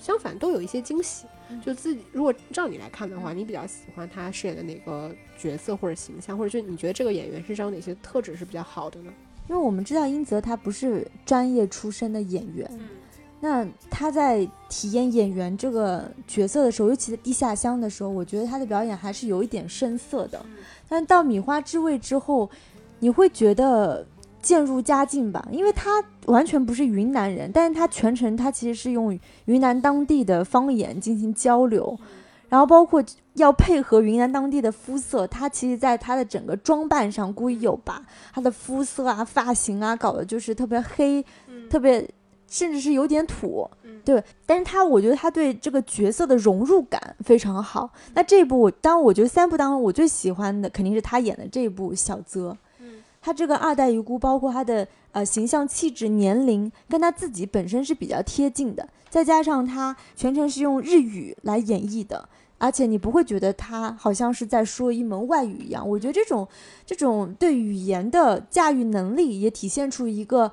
[0.00, 1.26] 相反都有一些惊喜。
[1.62, 9.12] 就自己如果照你来看的话，你比较喜欢他饰演的哪个角色或者形象，或者就你觉得这个演员身上有哪些特质是比较好的呢？
[9.50, 12.70] 因为我们知道英泽他不是专业出身的演员，
[13.40, 20.40] 那他在体验演员这个角色的时候，尤其在地下乡的时候，我觉得他的表演还是有一点生涩的。
[20.88, 22.48] 但到米花之味之后，
[23.00, 24.06] 你会觉得
[24.42, 31.96] 渐入佳境吧，因为他完全不是云南人，但是他全程他其实是用云南当地的方言进行交流，
[32.48, 33.02] 然后包括
[33.34, 41.24] 要配合云南当地的肤色，他其实在他的整个装扮上故意有把他的肤色啊、发型啊搞得就是特别黑，
[41.70, 42.06] 特别
[42.48, 43.70] 甚至是有点土。
[44.04, 47.88] 对，但是他我觉得他对这个角色的融入感非常好。
[48.14, 52.56] 那这一部我，当然我觉得三部当中我最喜欢的肯定是他演的这一部小泽。
[53.22, 58.86] 他这个二代遗孤，包括他的呃形象、气质、年龄，跟他自己本身是比较贴近的。
[59.08, 65.88] 再加上他全程是用日语来演绎的，而且你不会觉得他好像是在说一门外语一样。
[65.88, 66.48] 我觉得这种
[66.84, 70.50] 这种对语言的驾驭能力，也体现出一个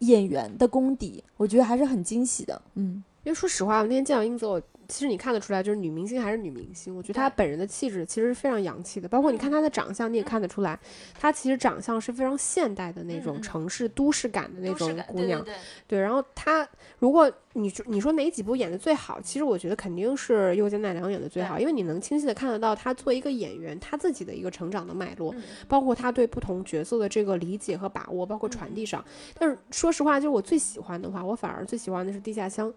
[0.00, 2.60] 演员的功底，我觉得还是很惊喜的。
[2.74, 6.94] 嗯，因为说实话，我那天见到英泽，我其实你看得出来，就是女明星还是女明星。
[6.94, 10.78] 我觉得她本人的气质其实是非常洋气的，包括你看她的长相，你也看得出来，
[11.18, 15.42] 她其实长相是非常现代的那种城市都市感的那种姑娘。
[15.44, 15.54] 对
[15.86, 16.68] 对，然后她，
[16.98, 25.34] 如果你说你说哪几部演的最好，其实我觉得肯定是右见奈良演的最好，因为你能清晰的看得到她作为一个演员，她自己的一个成长的脉络，
[25.68, 29.04] 包括她对不同角色的这个理解和把握，包括传递上。
[29.38, 32.72] 但是说实话，就是我最喜欢的话，我反而最喜欢的是地下乡。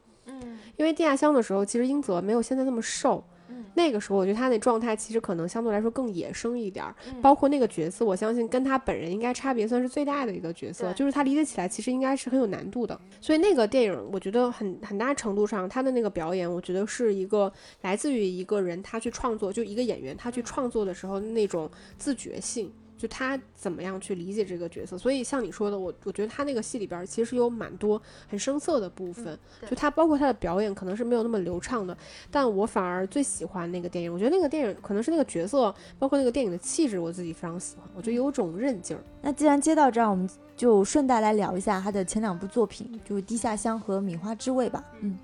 [0.76, 3.24] 嗯因为地下乡的时候，其实英泽没有现在那么瘦。
[3.48, 13.00] 嗯那个时候，我觉得他那状态其实可能相对来说更野生一点儿，嗯包括那个角色，我相信跟他本人应该差别算是最大的一个角色，就是他理解起来其实应该是很有难度的。
[13.22, 17.52] 所以那个电影，我觉得很很大程度上，他的那个表演，我觉得是一个
[17.82, 22.72] 来自于一个人他去创作，就一个演员他去创作的时候那种自觉性。
[22.98, 31.98] 就他怎么样去理解这个角色，所以像你说的，我我觉得他那个戏里边儿其实有蛮多很生涩的部分，对就他包括他的表演可能是没有那么流畅的，
[32.32, 34.14] 但我反而最喜欢那个电影。
[34.14, 37.86] 我觉得那个电影可能是那个角色，包括那个电影的气质，我自己非常喜欢。
[37.96, 39.04] 我觉得有种韧劲儿。
[39.22, 44.84] 那既然接到这儿，我们就顺带来聊一下他的前两部作品，就是《地下香》和《米花之味》吧。
[45.02, 45.18] 嗯，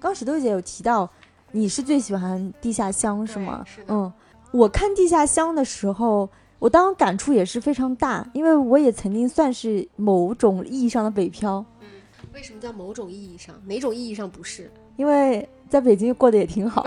[0.00, 1.08] 刚石头姐有提到
[1.52, 3.64] 你是最喜欢《地下香》是吗？
[3.64, 4.12] 是嗯，
[4.52, 6.28] 我看《地下香》的时候，
[6.64, 11.86] 我当时感触也是非常大，因为我也曾经算是某种意义上的北漂，嗯
[12.32, 13.54] 为什么叫某种意义上？
[13.66, 14.70] 哪种意义上不是？
[14.96, 16.86] 因为在北京过得也挺好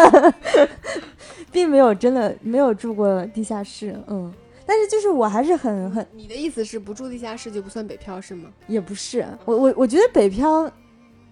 [1.50, 3.98] 并没有真的没有住过地下室。
[4.08, 4.30] 嗯，
[4.66, 8.50] 但是就是我还是很很你的意思是不住地下室就不算北漂是吗？
[8.68, 10.70] 也不是，我我我觉得北漂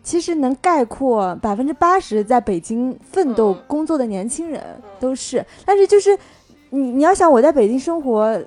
[0.02, 4.62] 其实能概括百分之八十在北京奋斗嗯工作的年轻人
[4.98, 6.18] 都是，但是就是
[6.74, 8.42] 你你要想我在北京生活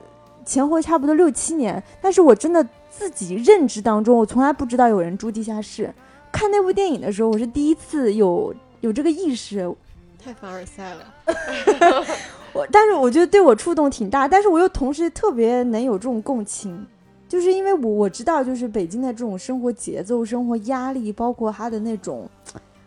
[0.45, 5.93] 前后差不多六七年，但是我真的自己认知当中，我从来不知道有人住地下室。
[6.29, 9.73] 看那部电影的时候，我是第一次有有这个意识，
[10.21, 11.05] 太凡尔赛了。
[12.53, 16.85] 我但是我觉得对我触动挺大，但是我又同时特别能有这种共情，
[17.29, 22.27] 就是因为我我知道，就是北京的这种生活节奏、生活压力，包括它的那种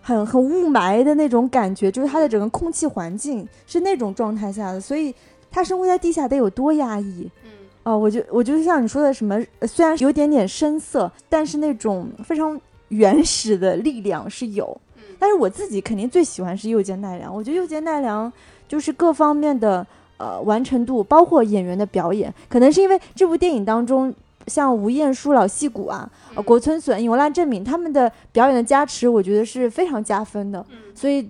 [0.03, 5.15] 很很雾霾的那种感觉，就是它的整个空气环境是那种状态下的，所以
[5.51, 7.31] 他生活在地下得有多压抑。
[7.45, 7.51] 嗯
[7.83, 14.79] 哦，我就我就像你说的什么，呃虽然有点点深色，但是那种非常原始的力量是有。
[15.19, 18.31] 但是我自己肯定最喜欢是右肩奈良，我觉得右肩奈良
[18.69, 19.87] 就是各方面的
[20.17, 24.15] 呃完成度，包括演员的表演，可能是因为这部电影当中，
[24.47, 31.29] 像吴彦姝、老戏骨啊、呃、国村隼、永濑正敏他们的表演的加持，我觉得是非常加分的，所以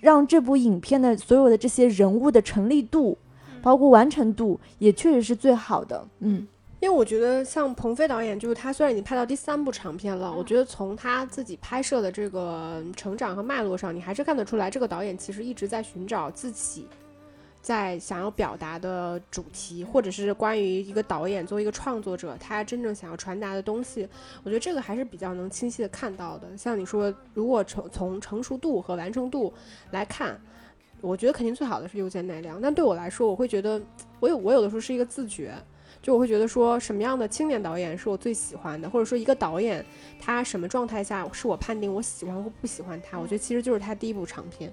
[0.00, 3.16] 让这部影片的所有的这些人物的成立度，
[3.62, 6.06] 包括完成度，也确实是最好的。
[6.20, 6.46] 嗯，
[6.80, 16.86] 因为我觉得像鹏飞导演，就是他虽然已经拍到第三部长片了，我觉得从他自己拍摄的这个成长和脉络上，你还是看得出来，这个导演其实一直在寻找自己
[17.60, 24.08] 在想要表达的主题，或者是关于一个导演作为一个创作者，他真正想要传达的东西。
[24.44, 26.56] 我觉得这个还是比较能清晰的看到的。
[26.56, 29.52] 像你说，如果从从成熟度和完成度
[29.90, 30.40] 来看，
[31.00, 32.60] 我觉得肯定最好的是右肩奈良。
[32.60, 33.80] 但对我来说，我会觉得
[34.20, 35.54] 我有我有的时候是一个自觉。
[36.00, 39.84] 就我会觉得说，什么样的青年导演是我最喜欢的，或者说一个导演
[40.20, 44.72] 他什么状态下是我判定我喜欢或不喜欢他，我觉得其实就是他第一部长片，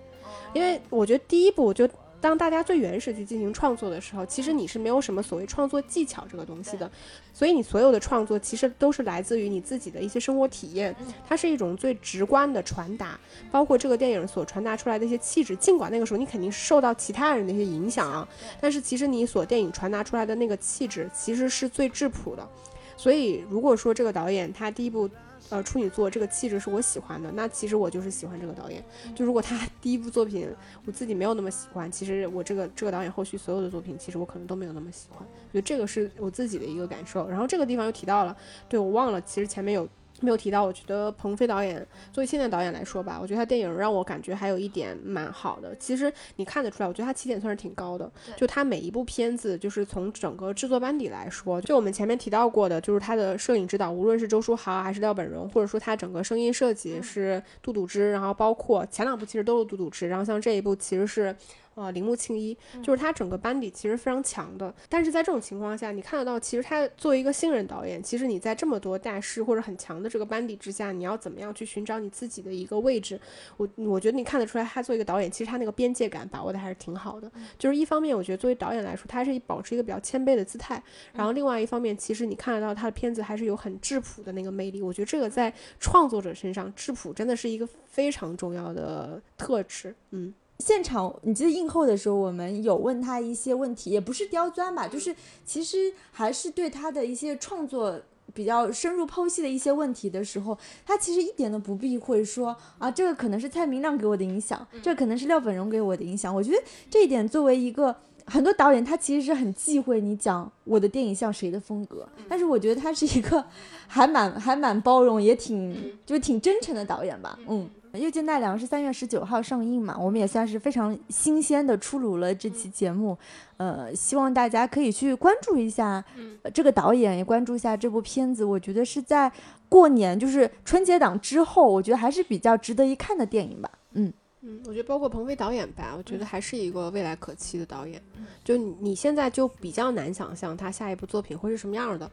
[0.53, 1.89] 因为我觉得第一部就
[2.25, 6.89] 当大家最原始去进行创作的时候，其实你是没有什么所谓创作技巧这个东西的，
[7.31, 10.95] 所以你所有的创作其实都是来自于你自己的一些生活体验，
[11.29, 13.19] 它是一种最直观的传达，
[13.51, 15.55] 包括这个电影所传达出来的一些气质。
[15.57, 18.27] 尽管那个时候你肯定是受到其他人的一些影响啊，
[18.59, 22.49] 但是其实你所电影传达出来的那个气质其实是最质朴的。
[22.97, 25.07] 所以如果说这个导演他第一部。
[25.49, 28.83] 呃，处女座这个气质是我喜欢的，那其实我就是喜欢这个导演。
[29.13, 30.49] 就如果他第一部作品
[30.85, 35.19] 我自己没有那么喜欢，其实我这个这个导演后续所有的作品，其实我可能都没有那么喜欢。
[35.21, 37.29] 我觉得这个是我自己的一个感受。
[37.29, 38.35] 然后这个地方又提到了，
[38.67, 39.87] 对我忘了，其实前面有
[40.21, 40.63] 没有提到？
[40.63, 45.75] 我觉得鹏飞导演作为现在导演来说吧，我觉得他电影让我感觉还有一点蛮好的。
[45.75, 48.09] 其实你看得出来，我觉得他起点算是挺高的。
[48.35, 61.35] 就他每一部片子，就是从整个制作班底来说，就我们前面提到过的，就是他的摄影指导，无论是周书豪还是廖本荣，或者说他整个声音设计是杜笃之，然后包括前两部其实都是杜笃之，然后像这一部其实是。
[61.75, 64.73] 呃铃木庆一，嗯就是他整个班底其实非常强的。
[64.89, 73.19] 但是在这种情况下，你看得到，其实他作为一个新人导演，其实你在这么多大师或者很强的这个班底之下，你要怎么样去寻找你自己的一个位置？
[73.57, 77.31] 我我觉得你看得出来，他作为一个导演，其实他那个边界感把握的还是挺好的。
[77.57, 80.77] 就是一方面，我觉得作为导演来说，他是保持一个比较谦卑的姿态；
[81.13, 84.81] 然后另外一方面，其实你看得到他的片子还是有很质朴的那个魅力。
[84.81, 89.93] 我觉得这个在创作者身上，质朴真的是一个非常重要的特质。
[90.11, 90.33] 嗯。
[90.59, 97.99] 现场，你记得映后的时候，我们有问他一些问题，也不是刁钻吧，就是其实还是对他的一些创作
[98.33, 106.33] 比较深入剖析的一些问题的时候，他其实一点都不避讳说啊，这个可能是蔡明亮给我的影响，这个可能是廖本荣给我的影响。
[106.33, 106.57] 我觉得
[106.89, 107.93] 这一点作为一个
[108.25, 113.45] 很多导演，他其实是很忌讳你讲我的电影像谁的风格，但是我觉得他是一个
[113.87, 117.69] 还蛮还蛮包容，也挺就是挺真诚的导演吧，嗯。
[117.97, 123.17] 《又见奈良》是三月十九号上映嘛，我们也算是非常新鲜的出炉了这期节目，
[123.57, 126.03] 呃，希望大家可以去关注一下、
[126.43, 128.45] 呃这个导演，也关注一下这部片子。
[128.45, 129.31] 我觉得是在
[129.69, 133.69] 过年，就是春节档之后，我觉得还是比较值得一看的电影吧。
[133.93, 138.01] 嗯，嗯，我觉得包括鹏飞导演吧，我觉得还是一个未来可期的导演。
[138.43, 142.09] 就你你现在就比较难想象他下一部作品会是什么样的。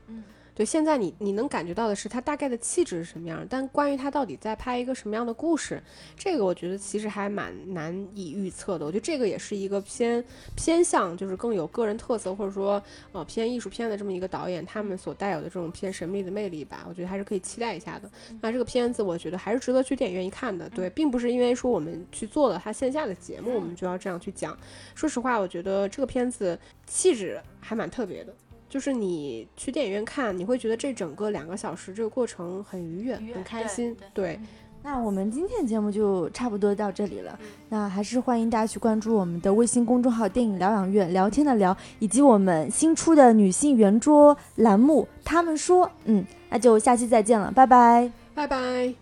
[0.55, 5.83] 对，现在你你能感觉到的是他大概的气质是什么样，但关于他到底在拍一个什么样的故事，
[6.17, 8.85] 这个我觉得其实还蛮难以预测的。
[8.85, 10.23] 我觉得这个也是一个偏
[10.55, 12.83] 偏向就是更有个人特色，或者说
[13.13, 18.11] 呃偏艺术片的这么一个导演，他们所带有的这种偏神秘的魅力吧，我觉得还是可以期待一下的。
[18.43, 20.69] 那这个片子我觉得还是值得去电影院一看的。
[20.69, 24.57] 对，并不是因为说我们去做了他线下的节目，我们就要这样去讲。
[24.95, 28.35] 说实话，我觉得这个片子气质还蛮特别的。
[28.73, 33.97] 就是你去电影院看，你会觉得这整个两个小时这个过程很愉悦、愉悦很开对心。
[34.14, 34.41] 对
[34.83, 37.39] 那我们今天的节目就差不多到这里了。
[37.68, 45.07] 那还是欢迎大家去关注我们的微信公众号“电影疗养院”，聊天的聊，以及我们新出的女性圆桌栏目。
[45.23, 48.11] 他们说，嗯，那就下期再见了，拜拜。
[48.35, 48.95] 拜拜。